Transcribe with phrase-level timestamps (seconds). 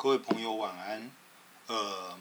[0.00, 1.10] 各位朋友晚安。
[1.66, 2.16] 呃，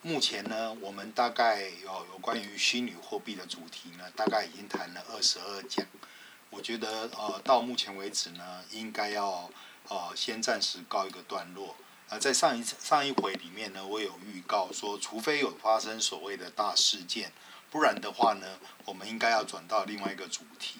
[0.00, 5.84] 目前呢，我们大概有有关于虚拟货币的主题呢，大概已经谈了二十二讲。
[6.50, 9.50] 我觉得呃，到目前为止呢，应该要
[9.88, 11.70] 呃先暂时告一个段落。
[12.06, 17.32] 啊、呃，在上一次上一回里面呢，我有预告说，除非有发生所谓的大事件，
[17.72, 18.46] 不然的话呢，
[18.84, 20.78] 我们应该要转到另外一个主题。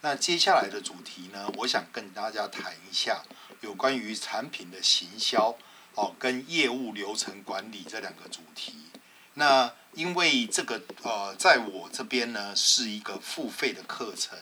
[0.00, 3.22] 那接下来的主题呢，我想跟大家谈一下
[3.60, 5.56] 有关于产品的行销
[5.96, 8.74] 哦，跟业务流程管理这两个主题。
[9.34, 14.38] 那因为这个呃，在我这边呢是一个付费的课程。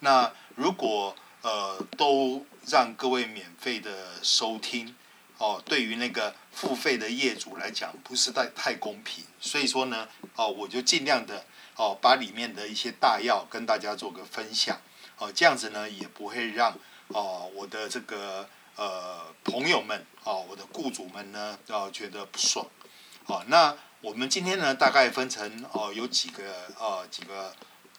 [0.00, 4.94] 那如果呃都让各位免费的收听
[5.38, 9.24] 哦，对于那个付费的业主来讲，不是太太公平。
[9.40, 11.44] 所以说呢，哦，我就尽量的
[11.76, 14.80] 哦，把里面的一些大要跟大家做个分享。
[15.18, 16.76] 哦，这样子呢也不会让
[17.08, 22.64] 哦我的这个呃朋友们哦我的雇主们呢哦觉得不爽。
[23.26, 26.44] 哦，那我们今天呢大概分成哦有几个
[26.78, 27.52] 呃几个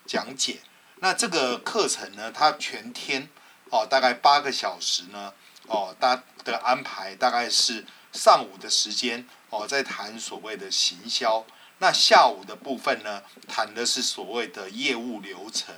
[0.06, 0.62] 讲解。
[1.02, 3.30] 那这个课程呢，它全天
[3.70, 5.34] 哦大概八个小时呢
[5.68, 11.46] 哦大的安排大概是上午的时间哦在谈所谓的行销，
[11.80, 15.76] 那下午的部分呢谈的是所谓的业务流程。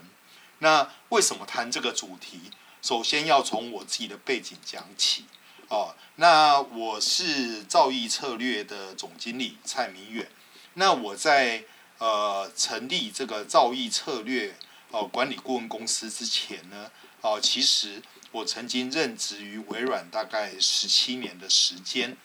[0.59, 2.51] 那为什么谈这个主题？
[2.81, 5.25] 首先要从我自己的背景讲起
[5.69, 5.95] 哦。
[6.15, 10.29] 那我是造诣策略的总经理蔡明远。
[10.73, 11.65] 那我在
[11.97, 14.55] 呃成立这个造诣策略
[14.89, 22.17] 哦管理顾问公司之前呢，哦，其实我曾经任职于微软大概十七年的时间。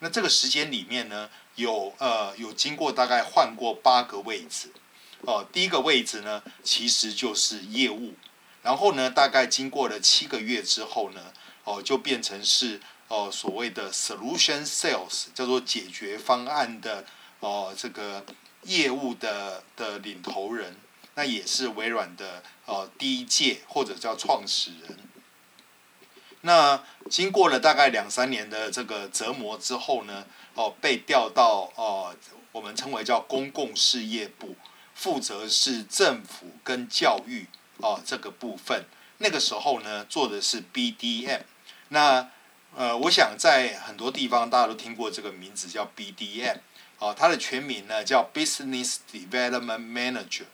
[0.00, 4.72] 那这个时间里面呢，有呃有经过大概换过八个位置。
[5.20, 8.14] 哦，第一个位置呢，其实就是业务，
[8.62, 11.32] 然后呢，大概经过了七个月之后呢，
[11.64, 17.04] 哦，就变成是哦所谓的 solution sales，叫做解决方案的
[17.40, 18.24] 哦这个
[18.62, 20.76] 业务的的领头人，
[21.14, 24.98] 那也是微软的哦第一届或者叫创始人。
[26.42, 30.24] 那经过了大概两三年的这个折磨之后呢，
[30.54, 32.14] 哦，被调到哦
[32.52, 34.54] 我们称为叫公共事业部。
[34.94, 37.46] 负责是政府跟教育
[37.78, 38.84] 哦这个部分，
[39.18, 41.42] 那个时候呢做的是 BDM，
[41.88, 42.30] 那
[42.74, 46.58] 呃我想在很多地方大家都听过这个名字叫 BDM，
[46.98, 50.46] 哦它的全名呢叫 Business Development Manager，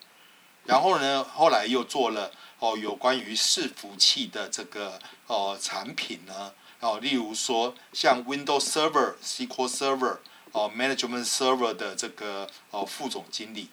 [0.64, 6.52] 然后呢后来又做了哦有关于伺服器的这个哦产品呢。
[6.80, 10.18] 哦例如说像 Windows Server、SQL Server
[10.52, 13.68] 哦 Management Server 的这个哦副总经理。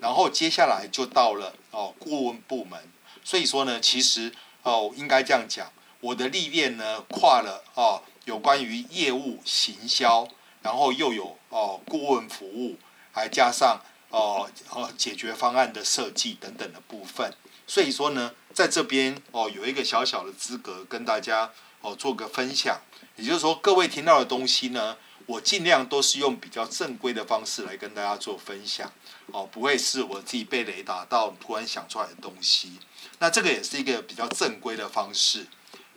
[0.00, 2.80] 然后接下来就到了哦顾问部门，
[3.22, 10.26] 所以说呢，其实哦应该这样讲，我的历练呢跨了哦有关于业务行销，
[10.62, 12.78] 然后又有哦顾问服务，
[13.12, 17.32] 还加上哦哦解决方案的设计等等的部分，
[17.66, 22.80] 所以说呢，在这边哦有一个小小的资格跟大家哦做个分享，
[23.16, 24.96] 也就是说各位听到的东西呢。
[25.30, 28.90] 我尽量都是用比较正规的方式来跟大家做分享，
[29.26, 32.80] 哦，不会是我自己被雷打到突然想出来的东西。
[33.20, 35.46] 那这个也是一个比较正规的方式。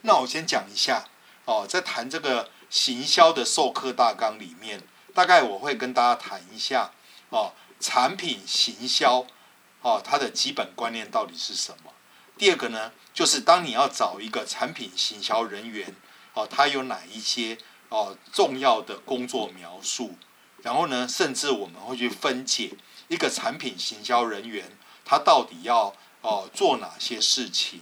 [0.02, 1.06] 那我先讲一下，
[1.46, 4.84] 哦，在谈这个行销的授课大纲里面，
[5.16, 6.92] 大概我会跟大家谈一下，
[7.30, 9.26] 哦，产品行销，
[9.82, 11.92] 哦，它的基本观念到底是什么？
[12.38, 15.96] 第二个呢，就是当你要找一个产品行销人员，
[16.36, 17.58] 哦，他有哪一些？
[17.94, 20.16] 哦，重要的工作描述，
[20.64, 22.72] 然后呢，甚至我们会去分解
[23.08, 27.82] 一个产品行销人员他到底要哦做哪些事情，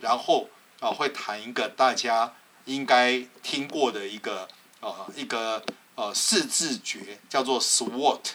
[0.00, 0.50] 然后
[0.80, 2.34] 啊、哦、会谈一个大家
[2.66, 4.46] 应该听过的一个
[4.80, 5.64] 呃一个
[5.94, 8.32] 呃四字诀叫做 SWOT，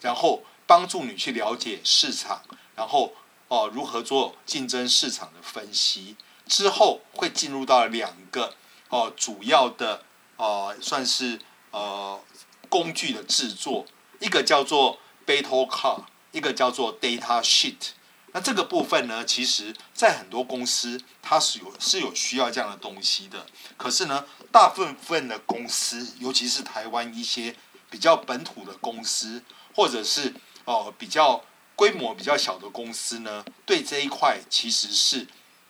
[0.00, 2.42] 然后帮助你去了解市场，
[2.74, 3.12] 然后
[3.46, 6.16] 哦如何做竞争市场的分析，
[6.48, 8.56] 之后会进入到两个
[8.88, 10.02] 哦主要的。
[10.40, 11.38] 呃，算是
[11.70, 12.18] 呃
[12.70, 13.84] 工具的制作，
[14.20, 17.90] 一个叫做 Battle Car，一个叫做 Data Sheet。
[18.32, 23.44] 那这个部分呢，其实在很多公司它是有是有需要这样的东西的。
[23.76, 27.54] 可是呢，大部分的公司，尤其是台湾一些
[27.90, 29.42] 比较本土的公司，
[29.74, 30.32] 或者是
[30.64, 31.44] 哦、比较
[31.76, 35.26] 规模比较小的公司呢，对这一块其实是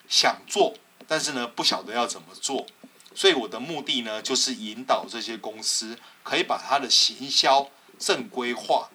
[0.07, 0.75] 想做，
[1.07, 2.65] 但是呢不晓得要怎么做。
[3.13, 7.69] 所以我的目的呢，就是引导这些公司可以把它的行销
[7.99, 8.89] 正规化。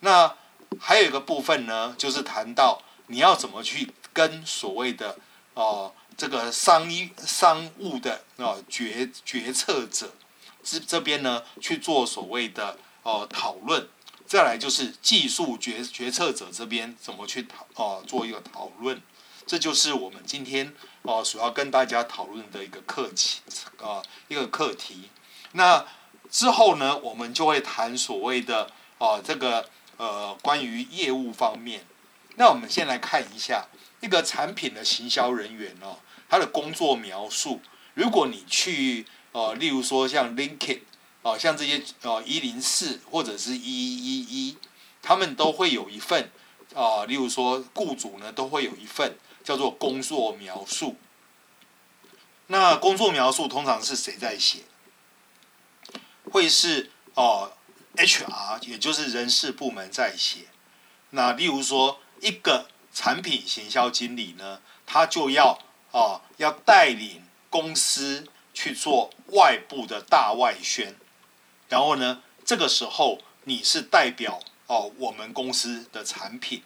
[0.00, 0.36] 那
[0.80, 5.18] 还有一个部分呢，就是谈到你要怎么去跟所谓的
[5.54, 6.88] 哦、这个商
[7.18, 10.14] 商务的啊、决决策者
[10.62, 13.86] 这这边呢去做所谓的呃讨论，
[14.26, 19.02] 再来就是技术决决策者这边怎么去讨哦、做一个讨论，
[19.46, 23.40] 这就是我们今天哦、呃、所要跟大家讨论的一个课题
[23.82, 25.10] 啊、一个课题。
[25.52, 25.84] 那
[26.30, 31.84] 之后呢，我们就会谈所谓的哦、这个呃关于业务方面。
[32.36, 33.66] 那我们先来看一下
[34.00, 35.98] 一个产品的行销人员哦，
[36.28, 37.60] 他的工作描述。
[37.94, 40.80] 如果你去呃，例如说像 LinkedIn
[41.22, 44.56] 哦，像这些呃一零四或者是一一一，
[45.02, 46.30] 他们都会有一份
[46.74, 50.96] 啊、例如说雇主呢都会有一份叫做工作描述。
[52.46, 54.60] 那工作描述通常是谁在写？
[56.30, 57.52] 会是哦、
[57.96, 60.46] HR，也就是人事部门在写。
[61.10, 61.98] 那例如说。
[62.22, 65.58] 一个产品行销经理呢，他就要
[65.90, 70.94] 哦，要带领公司去做外部的大外宣，
[71.68, 76.62] 然后呢，这个时候你是代表哦我们公司的产品，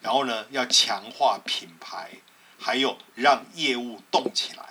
[0.00, 2.10] 然后呢要强化品牌，
[2.58, 4.64] 还有让业务动起来，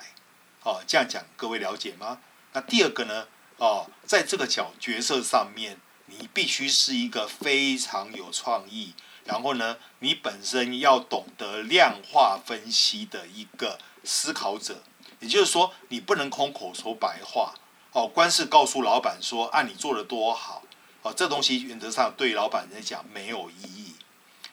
[0.62, 2.18] 哦，这样讲各位了解吗？
[2.52, 8.94] 那第二个呢，哦，在这个角角色上面，你必须是一个非常有创意。
[9.24, 14.82] 然后呢，你本身要懂得量化分析的一个思考者，
[15.20, 17.54] 也就是说，你不能空口说白话
[17.92, 18.08] 哦。
[18.08, 20.64] 光是告诉老板说啊，你做的多好
[21.02, 23.79] 哦，这东西原则上对老板来讲没有意义。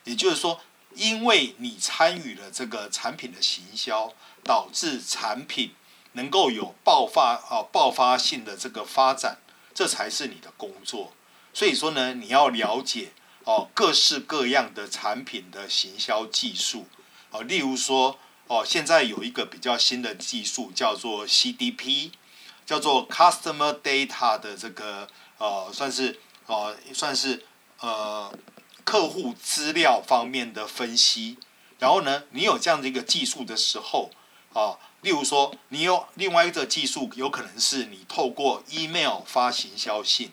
[0.08, 0.60] 也就是说，
[0.96, 4.14] 因为你参与了这个产品的行销，
[4.44, 5.76] 导致产品
[6.14, 9.38] 能够有爆发啊爆发性的这个发展，
[9.74, 11.14] 这才是你的工作。
[11.54, 13.12] 所以说呢，你要了解。
[13.50, 16.86] 哦，各式各样的产品的行销技术，
[17.32, 22.12] 哦，例如说，哦，现在有一个比较新的技术叫做 CDP，
[22.66, 25.08] 叫做 Customer Data 的这个，
[25.38, 27.46] 呃，算是，呃，算是，
[27.80, 28.30] 呃，
[28.88, 31.38] 客户资料方面的分析。
[31.78, 34.12] 然后呢，你有这样的一个技术的时候，
[34.54, 40.32] 啊，例如说，你有另外一个技术，有可能是你透过 email 发行销信。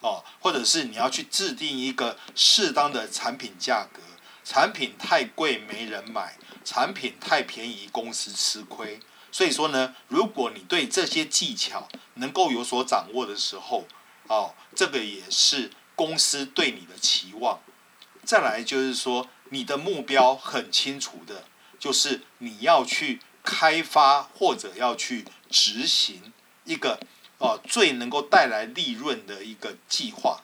[0.00, 4.00] 哦，或者是你要去制定一个适当的产品价格，
[4.42, 8.98] 产品太贵没人买，产品太便宜公司吃亏。
[9.30, 13.84] 所以说呢，如果你对这些技巧能够有所掌握的时候，
[14.28, 17.60] 哦，这个也是公司对你的期望。
[18.30, 21.46] 再来就是说，你的目标很清楚的，
[21.80, 26.32] 就是你要去开发或者要去执行
[26.62, 27.00] 一个。
[27.38, 30.42] 哦，最能够带来利润的一个计划，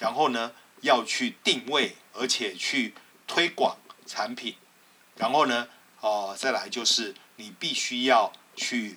[0.00, 0.50] 然后呢，
[0.80, 2.92] 要去定位，而且去
[3.28, 4.56] 推广产品，
[5.14, 5.68] 然后呢，
[6.00, 8.96] 哦，再来就是你必须要去，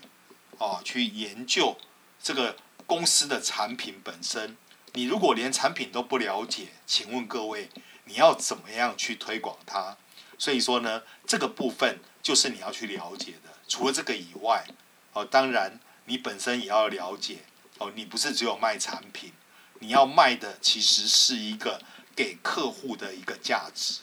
[0.58, 1.78] 哦，去研究
[2.20, 2.56] 这个
[2.88, 4.58] 公司的产品本身。
[4.94, 7.70] 你如果连产品都不了解，请问各位，
[8.06, 9.98] 你要怎么样去推广它？
[10.38, 13.52] 所以说呢，这个部分就是你要去了解的。
[13.68, 14.66] 除了这个以外，
[15.14, 15.80] 哦，当然。
[16.06, 17.44] 你本身也要了解
[17.78, 19.32] 哦，你不是只有卖产品，
[19.80, 21.80] 你要卖的其实是一个
[22.16, 24.00] 给客户的一个价值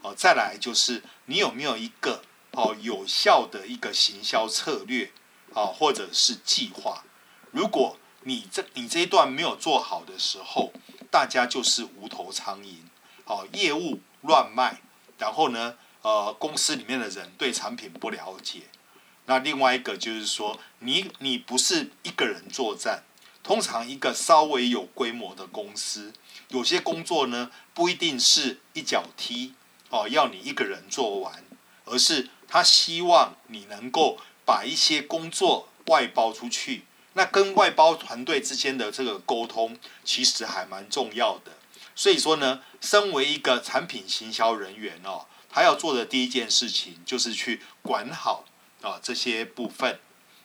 [0.00, 0.14] 哦。
[0.16, 2.22] 再来就是你有没有一个
[2.52, 5.10] 哦有效的一个行销策略
[5.52, 7.04] 啊，或者是计划？
[7.50, 10.72] 如果你这你这一段没有做好的时候，
[11.10, 12.76] 大家就是无头苍蝇
[13.26, 14.80] 哦，业务乱卖，
[15.18, 18.62] 然后呢，呃，公司里面的人对产品不了解。
[19.26, 23.04] 那另外一个就是说，你你不是一个人作战，
[23.42, 26.12] 通常一个稍微有规模的公司，
[26.48, 29.54] 有些工作呢不一定是一脚踢
[29.88, 31.42] 哦，要你一个人做完，
[31.86, 36.84] 而是他希望你能够把一些工作外包出去。
[37.14, 41.52] 那跟外包团队之间的这个沟通，其实还蛮重要的。
[41.94, 48.44] 所以说呢，身为一个产品行销人员哦，他要做的第一件事情就是去管好。
[48.82, 49.98] 啊，这些部分。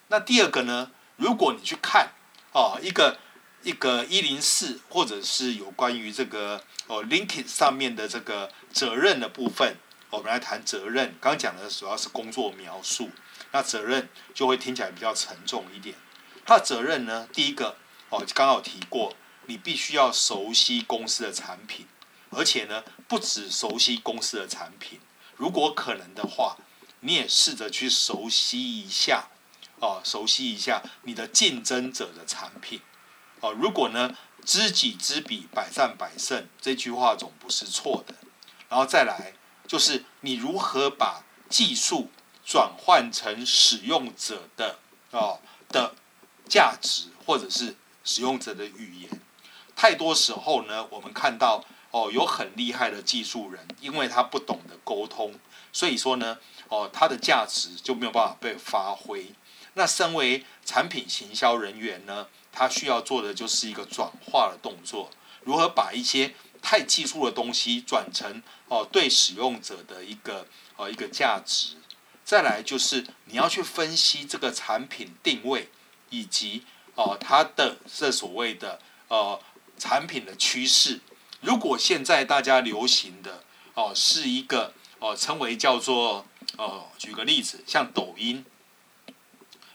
[0.08, 0.92] 那第二个呢？
[1.18, 2.14] 如果你去看
[2.54, 3.20] 啊，一个
[3.64, 9.76] 一个一零四，或者是有关于这个哦，LinkedIn 上面的这个责任的部分，
[10.10, 11.18] 我们来谈责任。
[11.20, 13.10] 刚刚讲的主要是工作描述，
[13.52, 15.98] 那责任就会听起来比较沉重一点。
[16.46, 17.76] 它的责任呢，第一个
[18.08, 19.14] 哦，刚好提过，
[19.50, 21.86] 你必须要熟悉公司的产品，
[22.30, 25.02] 而且呢，不只熟悉公司的产品，
[25.36, 26.56] 如果可能的话。
[27.02, 29.30] 你也试着去熟悉一下，
[29.80, 32.82] 哦，熟悉一下你的竞争者的产品，
[33.40, 38.16] 哦，如果呢，知己知彼，百战百胜，这句话总不是错的。
[38.68, 39.32] 然后再来，
[39.66, 42.12] 就是你如何把技术
[42.46, 44.80] 转换成使用者的
[45.12, 45.40] 哦
[45.70, 45.96] 的
[46.50, 49.22] 价值或者是使用者的语言。
[49.82, 55.34] 太多时候呢，我们看到哦，有很厉害的技术人，因为他不懂得沟通，
[55.72, 59.34] 所以说呢，哦，他的价值就没有办法被发挥。
[59.76, 65.10] 那身为产品行销人员呢，他需要做的就是一个转化的动作，
[65.46, 70.46] 如何把一些太技术的东西转成哦对使用者的一个
[70.76, 71.78] 哦一个价值。
[72.26, 75.70] 再来就是你要去分析这个产品定位
[76.10, 79.40] 以及哦它的这所谓的呃。
[79.80, 81.00] 产品的趋势，
[81.42, 83.44] 如果现在大家流行的
[83.74, 86.26] 哦是一个哦称为叫做
[86.58, 88.46] 哦，举个例子，像抖音，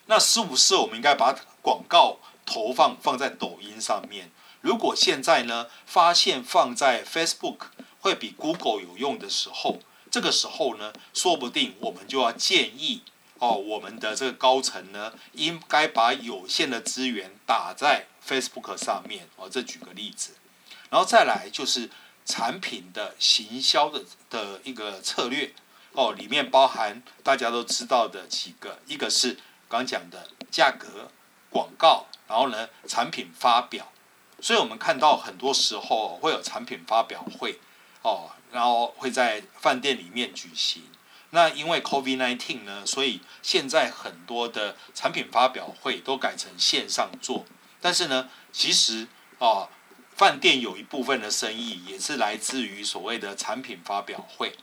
[0.07, 4.31] 那是不是我们应该把广告投放放在抖音上面？
[4.61, 7.69] 如果现在呢发现放在 Facebook
[8.01, 9.81] 会比 Google 有用的时候，
[10.11, 13.03] 这个时候呢，说不定我们就要建议
[13.45, 18.07] 哦，我们的这个高层呢，应该把有限的资源打在。
[18.27, 20.33] Facebook 上面哦，这举个例子，
[20.89, 21.91] 然后再来就是
[22.25, 25.53] 产品的行销的的一个策略
[25.93, 31.11] 哦，里面包含大家都知道的几个，一个是刚讲的价格、
[31.51, 33.93] 广告，然后呢产品发表，
[34.41, 37.61] 所以我们看到很多时候会有产品发表会
[38.01, 40.83] 哦，然后会在饭店里面举行。
[41.35, 47.45] 那因为 COVID-19 呢，所以现在很多的产品发表会都改成线上做。
[47.81, 49.09] 但是呢，其实
[49.41, 49.69] 啊，
[50.15, 54.55] 饭店有一部分的生意也是来自于所谓的产品发表会。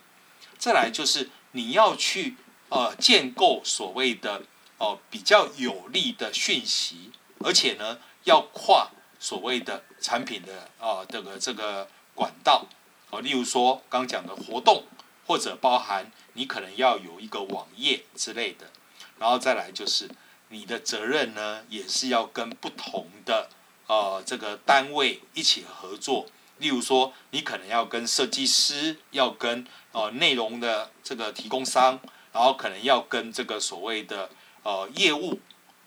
[0.57, 2.37] 再来就是你要去
[2.69, 4.43] 呃建构所谓的
[4.77, 12.65] 哦比较有利的讯息，而且呢要跨所谓的产品的啊这个这个管道
[13.09, 14.85] 哦，例如说刚讲的活动，
[15.31, 18.69] 或者包含你可能要有一个网页之类的，
[19.17, 20.09] 然后再来就是。
[20.53, 23.47] 你的责任呢，也是要跟不同的
[23.87, 26.25] 呃这个单位一起合作。
[26.57, 31.97] 例如说，你可能要跟设计师，要跟呃内容的这个提供商，
[32.33, 34.29] 然后可能要跟这个所谓的
[34.63, 35.39] 呃业务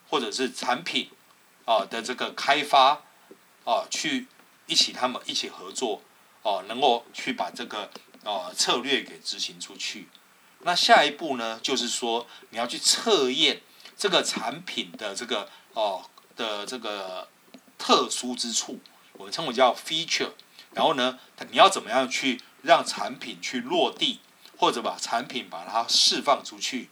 [0.08, 1.10] 或者是产品
[1.66, 3.02] 啊、的这个开发
[3.66, 4.26] 啊、去
[4.66, 6.00] 一起他们一起合作
[6.40, 7.90] 哦、能够去把这个
[8.24, 10.08] 哦策略给执行出去。
[10.60, 13.60] 那下一步呢，就是说你要去测验。
[13.96, 16.04] 这个产品的这个哦
[16.36, 17.28] 的这个
[17.78, 18.80] 特殊之处，
[19.12, 20.32] 我们称为叫 feature。
[20.72, 24.18] 然后呢，你要怎么样去让产品去落地，
[24.58, 26.90] 或者把产品把它释放出去？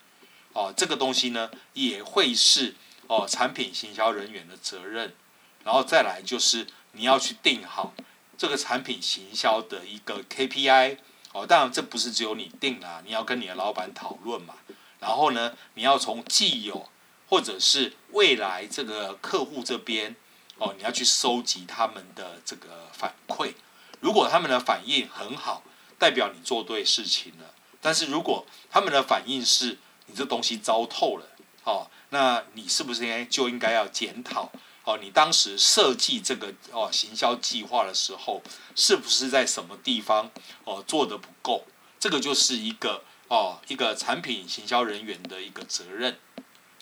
[0.53, 2.77] 哦，这个东西呢也会是
[3.09, 5.17] 哦产品行销人员的责任。
[5.65, 7.93] 然后再来就是你要去定好
[8.39, 10.99] 这个产品行销的一个 KPI。
[11.33, 14.55] 哦，当然这不是只有你定啦，你要跟你的老板讨论嘛。
[15.01, 16.89] 然后呢，你要从既有
[17.29, 20.15] 或者是未来这个客户这边
[20.59, 23.55] 哦，你要去收集他们的这个反馈。
[24.01, 25.63] 如果他们的反应很好，
[25.99, 27.55] 代表你做对事情了。
[27.81, 31.27] 但是如果他们的反应是你这东西糟透了，
[31.65, 34.53] 哦，那你是不是应该就应该要检讨
[34.85, 34.99] 哦？
[35.01, 38.43] 你当时设计这个哦行销计划的时候，
[38.75, 40.31] 是不是在什么地方
[40.65, 41.67] 哦做的不够？
[41.99, 46.19] 这个就是一个哦一个产品行销人员的一个责任。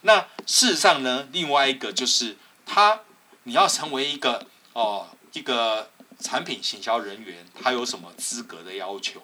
[0.02, 3.02] 那事实上呢，另外一个就是他，
[3.42, 9.22] 你要成为一个哦一个产品行销人员，他有什么资格的要求？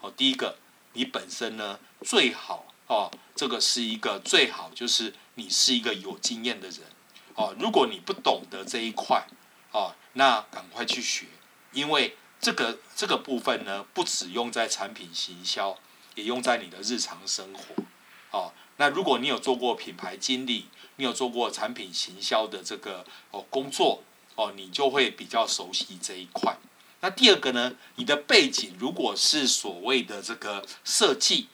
[0.00, 0.56] 哦，第一个，
[0.94, 6.80] 你本身呢最好哦，这个是一个最好就是你是一个有经验的人
[7.38, 7.54] 哦。
[7.58, 9.24] 如果你不懂得这一块
[9.70, 11.26] 哦，那赶快去学，
[11.72, 15.78] 因为这个这个部分呢，不只用在产品行销，
[16.16, 17.82] 也用在你的日常生活
[18.36, 18.52] 哦。
[18.76, 20.66] 那如果你有做过品牌经理，
[20.96, 24.02] 你有做过产品行销的这个哦工作
[24.34, 26.56] 哦，你就会比较熟悉这一块。
[27.00, 31.48] 那第二个呢，你的背景如果是所谓的这个设计，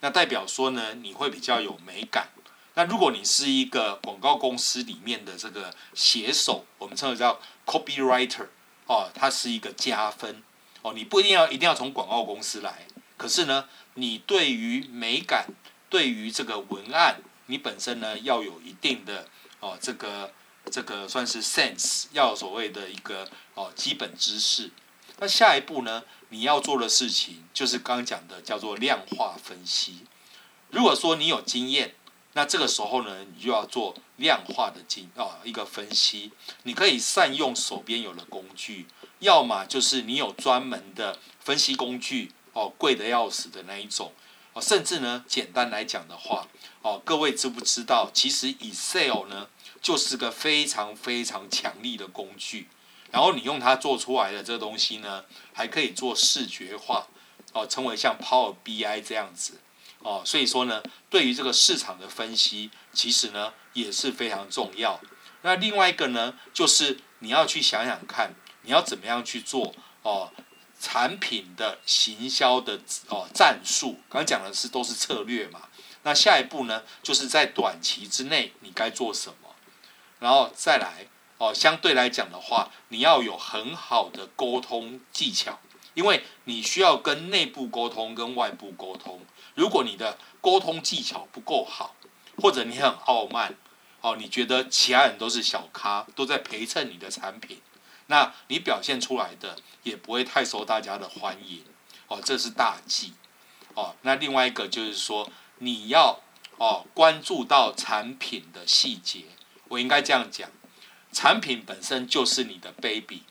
[0.00, 2.28] 那代表说呢，你会比较有美感。
[2.74, 8.46] 那如果你是一个广告公司里面的这个写手，我们称为叫 copywriter
[8.86, 10.42] 哦，它是一个加分
[10.82, 10.92] 哦。
[10.94, 12.86] 你不一定要一定要从广告公司来，
[13.16, 15.46] 可是呢，你对于美感。
[15.90, 19.26] 对于这个文案，你本身呢要有一定的
[19.58, 20.32] 哦，这个
[20.70, 24.70] 这个算是 sense，要有所谓的一个哦基本知识。
[25.18, 30.04] 那下一步呢，你要做的事情就是刚刚讲的叫做量化分析。
[30.70, 31.96] 如果说你有经验，
[32.32, 36.30] 那这个时候呢，你就要做量化的经哦一个分析。
[36.62, 38.86] 你可以善用手边有的工具，
[39.18, 44.12] 要么就是你有专门的分析工具哦，贵的要死的那一种
[44.52, 44.62] 哦。
[44.62, 46.46] 甚至呢，简单来讲的话，
[46.82, 49.48] 哦，各位知不知道，其实 Excel 呢
[49.82, 52.68] 就是个非常非常强力的工具。
[53.10, 57.08] 然后你用它做出来的这个东西呢，还可以做视觉化，
[57.52, 59.54] 哦，称为像 Power BI 这样子，
[60.02, 65.00] 哦，所以说呢，对于这个市场的分析，其实呢也是非常重要。
[65.42, 70.32] 那另外一个呢，就是你要去想想看，你要怎么样去做哦，
[70.80, 74.00] 产品的行销的哦战术。
[74.08, 75.68] 刚刚讲的是都是策略嘛。
[76.02, 79.54] 那下一步呢，就是在短期之内你该做什么，
[80.18, 85.58] 然后再来哦，相对来讲的话，你要有很好的沟通技巧，
[85.94, 89.20] 因为你需要跟内部沟通跟外部沟通。
[89.54, 91.94] 如果你的沟通技巧不够好，
[92.36, 93.56] 或者你很傲慢。
[94.02, 97.60] 哦，你觉得其他人都是小咖，都在陪衬你的产品，
[98.06, 101.62] 那你表现出来的也不会太受大家的欢迎。
[102.08, 103.12] 哦，这是大忌。
[103.74, 106.18] 哦，那另外一个就是说，你要
[106.56, 109.24] 哦关注到产品的细节。
[109.68, 110.50] 我应该这样讲，
[111.12, 113.24] 产品本身就是你的 baby。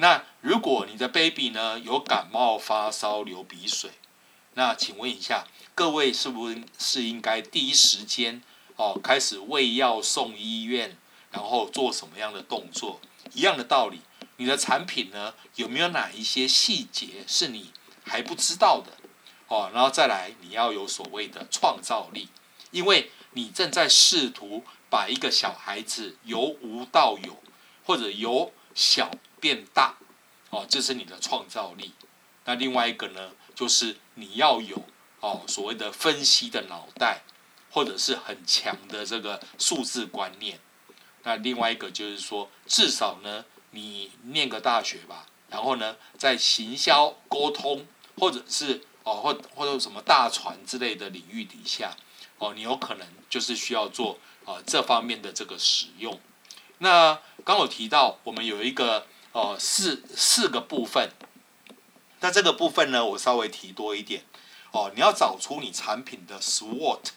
[0.00, 3.90] 那如果你的 baby 呢有感冒、发烧、流鼻水，
[4.54, 8.40] 那请问一下，各位是不是是应该第一时间？
[8.76, 10.96] 哦，开始喂药送医院，
[11.32, 13.00] 然后做什么样的动作？
[13.32, 14.00] 一样的道理，
[14.36, 17.72] 你的产品呢，有没有哪一些细节是你
[18.04, 18.92] 还不知道的？
[19.48, 22.28] 哦，然后再来，你要有所谓的创造力，
[22.70, 27.36] 因为你正在试图把一个小孩子由无到有，
[27.84, 29.96] 或者由小变大，
[30.50, 31.92] 哦，这是你的创造力。
[32.44, 34.84] 那另外一个呢，就是你要有
[35.20, 37.22] 哦所谓的分析的脑袋。
[37.70, 40.58] 或者是很强的这个数字观念，
[41.22, 51.94] 那另外一个就是说，至少呢，你念个大学吧，然后呢，在行销沟通，或者是哦，或或者什么大船之类的领域底下，
[52.38, 56.18] 哦，你有可能就是需要做啊这方面的这个使用。
[56.78, 59.06] 那刚有提到，我们有一个
[59.38, 61.10] 哦四四个部分，
[62.18, 64.24] 那这个部分呢，我稍微提多一点。
[64.72, 67.10] 哦，你要找出你产品的 SWOT。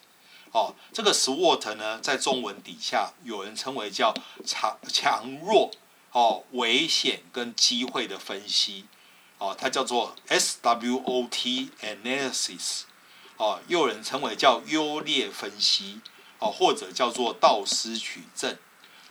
[0.51, 4.13] 哦，这个 SWOT 呢，在中文底下有人称为叫
[4.45, 5.71] 强强弱、
[6.11, 8.85] 哦危险跟机会的分析，
[9.39, 12.81] 哦，它叫做 SWOT analysis，
[13.37, 16.01] 哦，又有人称为叫优劣分析，
[16.37, 18.55] 哦，或者叫做道斯取证，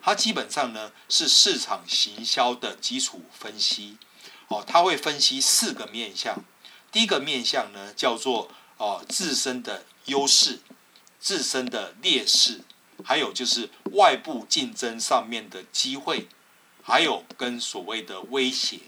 [0.03, 3.99] 它基本上呢是市场行销的基础分析，
[4.49, 6.43] 哦，它会分析四个面向，
[6.91, 10.61] 第一个面向呢叫做哦自身的优势。
[11.23, 12.63] 自身的劣势，
[13.05, 16.27] 还有就是外部竞争上面的机会，
[16.83, 18.81] 还有跟所谓的威胁。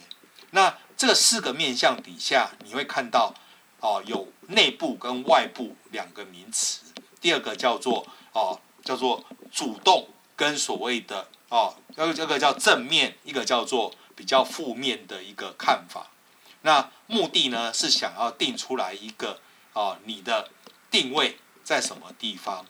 [0.52, 3.34] 那这四个面向底下，你会看到
[3.80, 6.80] 哦，有内部跟外部两个名词。
[7.20, 9.22] 第二个叫做哦，叫做
[9.52, 11.76] 主动跟所谓的哦，
[12.14, 16.10] 这个叫正面，一个叫做比较负面的一个看法。
[16.62, 19.40] 那目的呢是想要定出来一个
[19.72, 20.50] 哦，你的
[20.90, 21.38] 定位。
[21.64, 22.66] 在什么地方？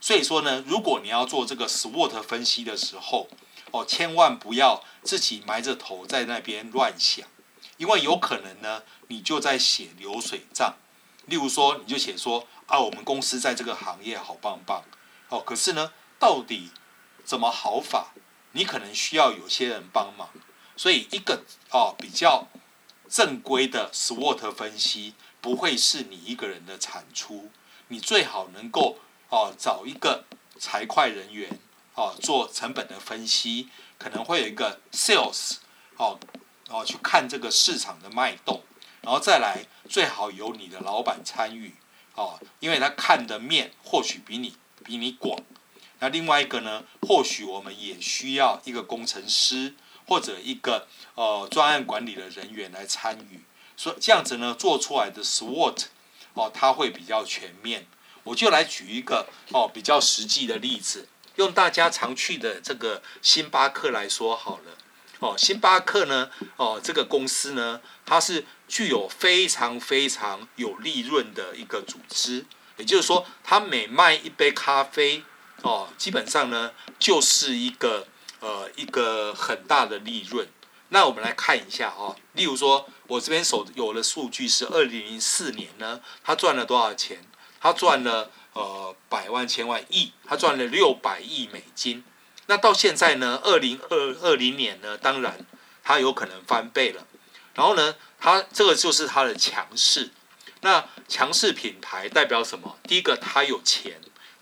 [0.00, 3.28] 所以说呢，如果你要做这个 SWOT 分析的时候，
[3.72, 7.26] 哦，千万不要自己埋着头在那边乱想，
[7.76, 10.76] 因为有可能呢，你就在写流水账。
[11.24, 14.84] 例如说，你就写说啊，我们公司在这个行业好棒棒，
[15.28, 16.70] 哦，可是呢，到底
[17.26, 18.14] 怎么好法？
[18.52, 20.30] 你可能需要有些人帮忙。
[20.76, 22.46] 所以一个哦比较
[23.08, 27.50] 正规的 SWOT 分析，不会是你一个人的产出。
[27.88, 30.24] 你最好能够哦找一个
[30.58, 31.58] 财会人员
[31.94, 35.56] 哦做成本的分析，可能会有一个 sales
[35.96, 36.18] 哦
[36.68, 38.62] 哦去看这个市场的脉动，
[39.00, 41.74] 然后再来最好有你的老板参与
[42.14, 45.38] 哦，因为他看的面或许比你比你广。
[45.98, 49.74] 那另外一个呢，或许我们也需要一个工程师
[50.06, 53.40] 或者一个呃专案管理的人员来参与，
[53.76, 55.86] 所以这样子呢做出来的 SWOT。
[56.34, 57.86] 哦，它会比较全面。
[58.22, 64.76] 我就来举一个哦比较实际的例子，用大家常去的这个星巴克来说好了。
[65.20, 72.44] 哦，星巴克呢，哦这个公司呢，它是具有非常非常有利润的一个组织。
[72.76, 75.24] 也就是说，它每卖一杯咖啡，
[75.66, 78.06] 哦，基本上呢就是一个
[78.38, 80.46] 呃一个很大的利润。
[80.90, 87.20] 那我们来看一下哦，例如说，我这边手有的数据是二零零四年呢，他赚了多少钱？
[87.60, 92.04] 他赚了呃百万、千万、亿，他赚了六百亿美金。
[92.46, 95.44] 那到现在呢，二零二二零年呢，当然
[95.82, 97.04] 他有可能翻倍了。
[97.54, 100.10] 然后呢，他这个就是他的强势。
[100.60, 102.78] 那强势品牌代表什么？
[102.84, 103.94] 第一个，他有钱；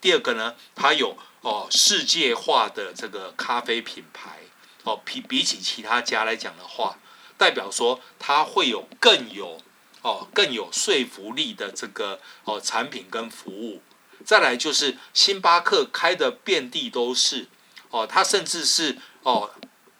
[0.05, 4.40] 第二个呢，它有哦世界化的这个咖啡品牌
[4.83, 6.99] 哦，比比起其他家来讲的话，
[7.38, 9.62] 代表说它会有更有
[10.03, 13.81] 哦更有说服力的这个哦产品跟服务。
[14.27, 17.49] 再来就是星巴克开的遍地都是
[17.88, 19.53] 哦，它甚至是哦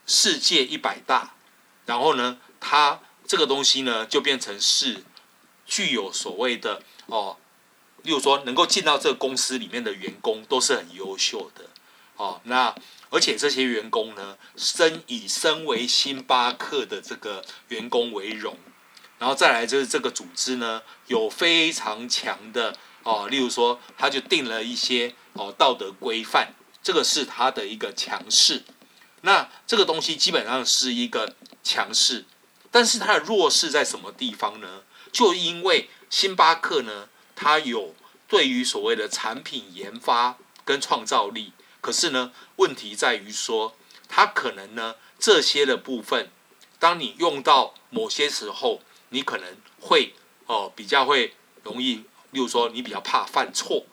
[0.07, 1.33] 世界一百大，
[1.87, 5.03] 然后呢，它这个东西呢就变成是
[5.65, 7.39] 具有所谓的哦。
[8.05, 11.65] 例如说，能够进到这个公司里面的员工都是很优秀的，
[12.17, 12.75] 哦，那
[13.09, 18.59] 而且这些员工呢，身以身为星巴克的这个员工为荣，
[19.19, 28.65] 然后再来就是这个组织呢，有非常强的哦，例如说，他就定了一些哦道德规范，这个是他的一个强势。
[29.23, 32.27] 那这个东西基本上是一个强势，
[32.71, 34.83] 但是它的弱势在什么地方呢？
[35.11, 37.09] 就因为星巴克呢。
[37.37, 37.95] 它有
[38.29, 43.77] 对于所谓的产品研发跟创造力，可是呢，问题在于说，
[44.09, 46.31] 它可能呢这些的部分，
[46.79, 50.15] 当你用到某些时候，你可能会
[50.47, 53.87] 哦比较会容易，例如说你比较怕犯错，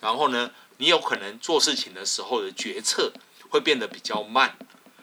[0.00, 3.12] 然后呢，你有可能做事情的时候的决策
[3.48, 4.56] 会变得比较慢。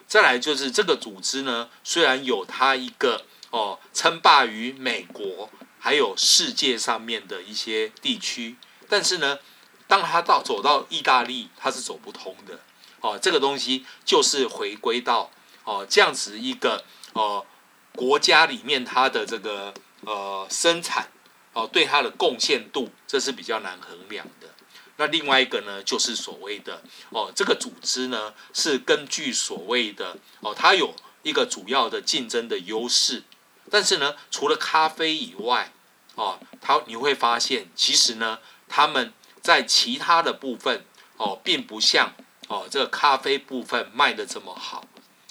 [0.08, 5.50] 再来就是这个组织呢，虽然有它一个哦称霸于美国。
[5.78, 8.56] 还有世界上面的一些地区，
[8.90, 9.38] 但是呢，
[9.86, 12.60] 当他到走到意大利，他是走不通的。
[13.02, 15.30] 哦，这个东西就是回归到
[15.64, 17.46] 哦这样子一个哦
[17.94, 21.12] 国家里面它的这个呃生产
[21.54, 24.48] 哦对它的贡献度，这是比较难衡量的。
[24.98, 33.22] 那另外一个呢，就是所谓的哦这个组织呢是根据所谓的哦它有一个主要的竞争的优势，
[33.70, 35.72] 但是呢，除了咖啡以外，
[36.16, 40.86] 哦，他你会发现，其实呢，他们在其他的部分
[41.18, 42.14] 哦，并不像
[42.48, 44.86] 哦这个咖啡部分卖的这么好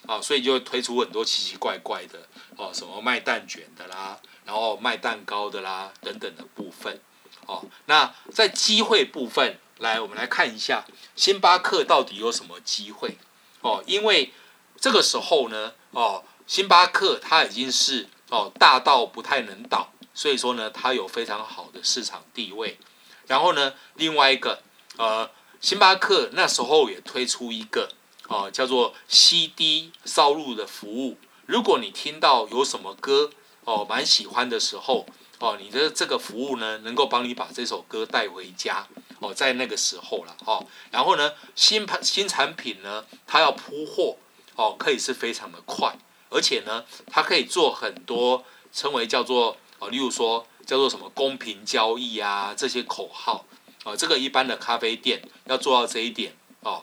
[0.07, 7.01] 啊，所以就会推出很多奇奇怪怪的哦，什么卖蛋卷的啦，然后卖蛋糕的啦等等的部分
[7.47, 7.65] 哦。
[7.87, 10.85] 那在机会部分，来我们来看一下
[11.17, 13.17] 星巴克到底有什么机会
[13.61, 13.83] 哦？
[13.87, 14.33] 因为
[14.79, 19.93] 这个时候呢，哦，星巴克它已经是哦大到不太能倒。
[20.13, 22.79] 所以说呢，它有非常好的市场地位。
[23.27, 24.63] 然后呢，另外一个，
[24.97, 27.89] 呃，星巴克那时候也推出一个，
[28.29, 31.17] 哦、叫做 CD 烧录的服务。
[31.47, 33.31] 如果你听到有什么歌，
[33.65, 35.07] 哦、蛮喜欢的时候，
[35.39, 38.87] 哦、你的这个服务呢，能够帮你把这首歌带回家。
[39.21, 44.19] 哦、在那个时候了，哦、然后呢，新盘新产品呢，它要铺货，
[44.55, 45.97] 哦、可以是非常的快，
[46.35, 49.57] 而且呢，它可以做很多称为叫做。
[49.91, 53.45] 例如说叫做什么公平交易啊，这些口号
[53.83, 56.83] 啊，这个一般的咖啡店要做到这一点哦，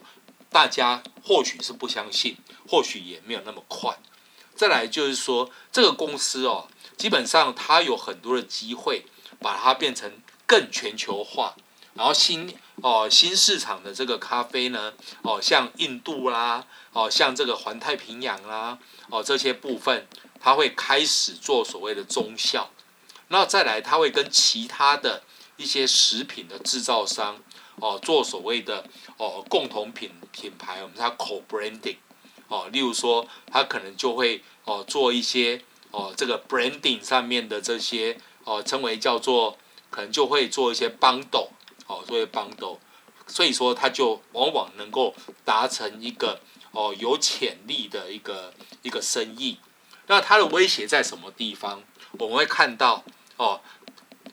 [0.52, 2.38] 大家或许是不相信，
[2.68, 3.98] 或许也没有那么快。
[4.54, 9.08] 再来就是说，这个公司哦，基本上它有很多的机会
[9.40, 10.12] 把它变成
[10.46, 11.56] 更全球化，
[11.96, 18.78] 然后新哦新市场的这个咖啡呢，哦像印度啦，哦像这个环太平洋啦，
[19.10, 20.08] 哦这些部分，
[20.40, 22.72] 它会开始做所谓的中校。
[23.28, 25.24] 那再来，他会跟其他的
[25.56, 27.40] 一些食品的制造商
[27.76, 28.84] 哦做所谓的
[29.16, 31.96] 哦共同品品牌，我们叫 co-branding
[32.50, 39.58] 哦，例如说他可能就会哦做一些哦这个 branding 上面的这些哦称为叫做
[39.90, 41.52] 可能就会做一些 bundle
[41.92, 42.78] 哦，作为 bundle，
[43.28, 46.40] 所以说他就往往能够达成一个
[46.72, 49.60] 哦有潜力的一个一个生意。
[50.08, 51.84] 那它的威胁在什么地方？
[52.20, 53.04] 我们会看到。
[53.38, 53.60] 哦，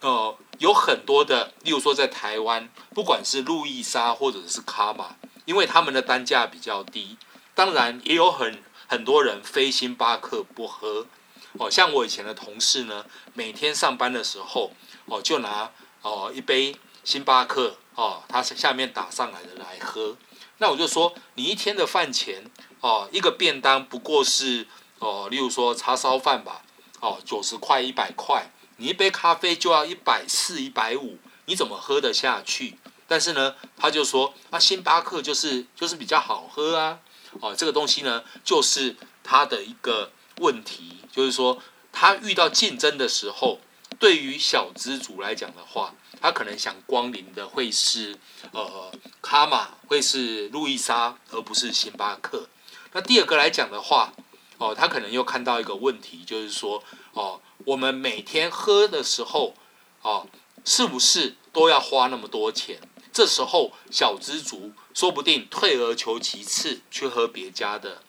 [0.00, 5.16] 呃，有很多的，例如说在台湾，不管是路易莎或者是卡玛，
[5.46, 7.16] 因为他们的单价比较低，
[7.54, 11.06] 当然也有很很多人非星巴克不喝。
[11.54, 14.72] 哦，像我以前的同事呢，每天上班的时候，
[15.06, 15.70] 哦，就拿
[16.02, 20.16] 哦一杯星巴克哦，他下面打上来的来喝。
[20.58, 22.44] 那我就说，你一天的饭钱
[22.80, 24.66] 哦，一个便当不过是
[24.98, 26.62] 哦，例如说叉烧饭吧，
[27.00, 28.50] 哦，九十块一百块。
[28.80, 32.78] 你一杯咖啡就要一百四、一百五，你怎么喝得下去？
[33.08, 37.00] 但是呢，他就说，啊，星巴克就是就是比较好喝啊，
[37.40, 41.60] 哦，这个东西呢，就是他的一个问题，就是说，
[41.92, 43.58] 他遇到竞争的时候，
[43.98, 48.16] 对于小资族来讲的话，他可能想光临的会是
[48.52, 52.48] 呃卡玛，会是路易莎，而不是星巴克。
[52.92, 54.12] 那第二个来讲的话，
[54.58, 56.82] 哦，他可能又看到一个问题，就是说，
[57.12, 57.40] 哦。
[57.64, 59.52] 我们每天喝的时候，
[60.00, 60.26] 哦，
[60.64, 62.80] 是不是都要花那么多钱？
[63.12, 68.00] 这时候小资族说不定退而求其次去喝别家的，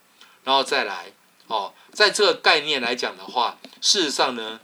[0.44, 1.12] 然后再来
[1.48, 4.62] 哦，在这个概念来讲的话，事实上呢，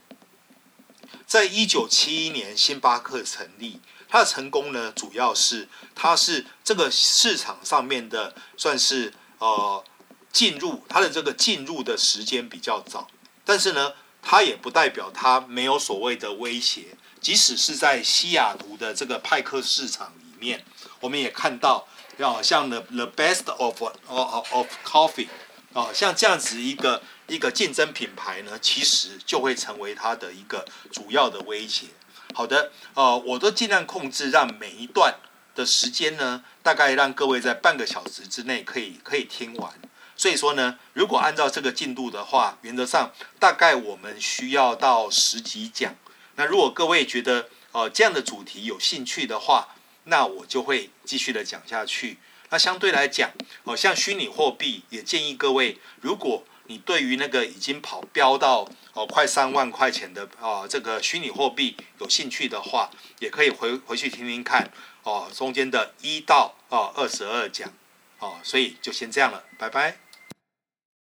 [1.26, 9.84] 在一九七一年星巴克成立，它的成功呢，主要是它是这个市场上面的算是呃
[10.32, 13.08] 进入它的这个进入的时间比较早，
[13.44, 16.98] 但是呢，它也不代表它没有所谓的威胁。
[17.22, 20.64] 即使是在西雅图的这个派克市场里面，
[21.00, 25.28] 我们也看到，要像 the the best of of coffee，
[25.74, 31.88] 哦，像这样子一个一个竞争品牌呢，其实就会成为它的一个主要的威胁。
[32.34, 35.16] 好的，呃，我都尽量控制，让每一段
[35.56, 39.74] 的时间呢，大概让各位在半个小时之内可以可以听完。
[40.18, 45.96] 所以说呢，如果按照这个进度的话，原则上大概我们需要到十集讲。
[46.36, 52.20] 那如果各位觉得呃这样的主题有兴趣的话，那我就会继续的讲下去。
[52.50, 53.30] 那相对来讲，
[53.64, 64.72] 哦、呃，像虚拟货币，也建议各位，如果你对于那个已经跑飙到哦、快三万块钱的啊、这个虚拟货币有兴趣的话，也可以回回去听听看
[65.04, 67.72] 哦、中间的一到哦二十二讲
[68.20, 70.05] 哦，所以就先这样了，拜拜。